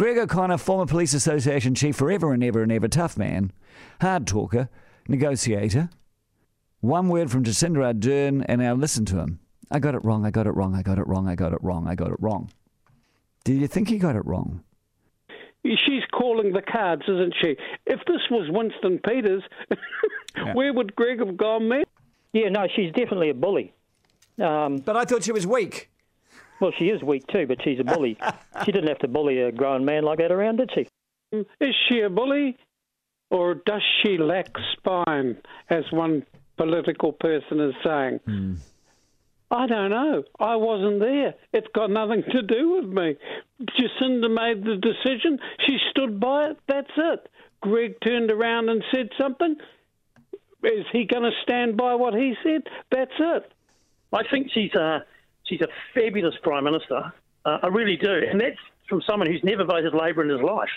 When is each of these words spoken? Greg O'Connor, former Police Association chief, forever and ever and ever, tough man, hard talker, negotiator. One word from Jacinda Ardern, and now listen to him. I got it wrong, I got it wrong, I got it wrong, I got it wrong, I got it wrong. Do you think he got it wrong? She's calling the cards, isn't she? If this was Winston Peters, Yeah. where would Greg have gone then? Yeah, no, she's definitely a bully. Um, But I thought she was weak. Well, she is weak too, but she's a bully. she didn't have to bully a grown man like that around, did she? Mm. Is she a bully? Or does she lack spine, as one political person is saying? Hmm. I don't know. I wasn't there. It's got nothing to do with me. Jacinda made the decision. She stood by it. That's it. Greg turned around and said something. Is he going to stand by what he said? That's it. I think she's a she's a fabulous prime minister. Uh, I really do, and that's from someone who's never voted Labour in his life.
Greg 0.00 0.16
O'Connor, 0.16 0.56
former 0.56 0.86
Police 0.86 1.12
Association 1.12 1.74
chief, 1.74 1.94
forever 1.94 2.32
and 2.32 2.42
ever 2.42 2.62
and 2.62 2.72
ever, 2.72 2.88
tough 2.88 3.18
man, 3.18 3.52
hard 4.00 4.26
talker, 4.26 4.70
negotiator. 5.08 5.90
One 6.80 7.10
word 7.10 7.30
from 7.30 7.44
Jacinda 7.44 7.80
Ardern, 7.92 8.42
and 8.48 8.62
now 8.62 8.72
listen 8.72 9.04
to 9.04 9.18
him. 9.18 9.40
I 9.70 9.78
got 9.78 9.94
it 9.94 10.02
wrong, 10.02 10.24
I 10.24 10.30
got 10.30 10.46
it 10.46 10.52
wrong, 10.56 10.74
I 10.74 10.80
got 10.80 10.96
it 10.98 11.06
wrong, 11.06 11.28
I 11.28 11.34
got 11.34 11.52
it 11.52 11.58
wrong, 11.62 11.86
I 11.86 11.96
got 11.96 12.08
it 12.12 12.16
wrong. 12.18 12.50
Do 13.44 13.52
you 13.52 13.66
think 13.66 13.90
he 13.90 13.98
got 13.98 14.16
it 14.16 14.24
wrong? 14.24 14.64
She's 15.66 16.04
calling 16.18 16.54
the 16.54 16.62
cards, 16.62 17.02
isn't 17.06 17.34
she? 17.38 17.56
If 17.84 18.00
this 18.06 18.22
was 18.30 18.48
Winston 18.50 19.00
Peters, 19.06 19.42
Yeah. 20.34 20.54
where 20.54 20.72
would 20.72 20.96
Greg 20.96 21.18
have 21.18 21.36
gone 21.36 21.68
then? 21.68 21.84
Yeah, 22.32 22.48
no, 22.48 22.66
she's 22.74 22.90
definitely 22.92 23.28
a 23.28 23.34
bully. 23.34 23.74
Um, 24.42 24.78
But 24.78 24.96
I 24.96 25.04
thought 25.04 25.24
she 25.24 25.32
was 25.32 25.46
weak. 25.46 25.89
Well, 26.60 26.72
she 26.78 26.86
is 26.86 27.02
weak 27.02 27.26
too, 27.28 27.46
but 27.46 27.58
she's 27.62 27.80
a 27.80 27.84
bully. 27.84 28.18
she 28.64 28.72
didn't 28.72 28.88
have 28.88 28.98
to 29.00 29.08
bully 29.08 29.40
a 29.40 29.52
grown 29.52 29.84
man 29.84 30.04
like 30.04 30.18
that 30.18 30.32
around, 30.32 30.56
did 30.56 30.70
she? 30.74 30.86
Mm. 31.34 31.46
Is 31.60 31.74
she 31.88 32.00
a 32.00 32.10
bully? 32.10 32.56
Or 33.30 33.54
does 33.54 33.82
she 34.02 34.18
lack 34.18 34.48
spine, 34.72 35.38
as 35.68 35.84
one 35.92 36.24
political 36.56 37.12
person 37.12 37.60
is 37.60 37.74
saying? 37.84 38.20
Hmm. 38.24 38.54
I 39.52 39.66
don't 39.66 39.90
know. 39.90 40.22
I 40.38 40.56
wasn't 40.56 41.00
there. 41.00 41.34
It's 41.52 41.66
got 41.74 41.90
nothing 41.90 42.22
to 42.30 42.42
do 42.42 42.72
with 42.72 42.84
me. 42.84 43.16
Jacinda 43.60 44.28
made 44.30 44.64
the 44.64 44.76
decision. 44.76 45.38
She 45.66 45.78
stood 45.90 46.20
by 46.20 46.50
it. 46.50 46.58
That's 46.68 46.90
it. 46.96 47.28
Greg 47.60 47.94
turned 48.00 48.30
around 48.30 48.68
and 48.68 48.82
said 48.94 49.10
something. 49.20 49.56
Is 50.62 50.86
he 50.92 51.04
going 51.04 51.24
to 51.24 51.32
stand 51.42 51.76
by 51.76 51.94
what 51.94 52.14
he 52.14 52.34
said? 52.44 52.62
That's 52.92 53.12
it. 53.18 53.52
I 54.12 54.22
think 54.30 54.50
she's 54.52 54.74
a 54.74 55.04
she's 55.50 55.60
a 55.60 55.68
fabulous 55.92 56.34
prime 56.42 56.64
minister. 56.64 57.12
Uh, 57.44 57.58
I 57.62 57.66
really 57.66 57.96
do, 57.96 58.22
and 58.30 58.40
that's 58.40 58.56
from 58.88 59.02
someone 59.06 59.28
who's 59.28 59.42
never 59.44 59.64
voted 59.64 59.92
Labour 59.94 60.22
in 60.22 60.30
his 60.30 60.40
life. 60.40 60.70